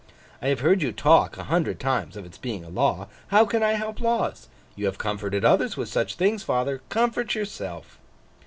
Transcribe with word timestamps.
I 0.41 0.47
have 0.47 0.61
heard 0.61 0.81
you 0.81 0.91
talk, 0.91 1.37
a 1.37 1.43
hundred 1.43 1.79
times, 1.79 2.17
of 2.17 2.25
its 2.25 2.39
being 2.39 2.65
a 2.65 2.69
law. 2.69 3.07
How 3.27 3.45
can 3.45 3.61
I 3.61 3.73
help 3.73 4.01
laws? 4.01 4.47
You 4.75 4.87
have 4.87 4.97
comforted 4.97 5.45
others 5.45 5.77
with 5.77 5.89
such 5.89 6.15
things, 6.15 6.41
father. 6.41 6.81
Comfort 6.89 7.35
yourself! 7.35 7.99